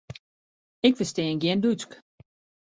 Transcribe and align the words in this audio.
Ik 0.87 0.93
ferstean 0.97 1.39
gjin 1.41 1.61
Dútsk. 1.63 1.91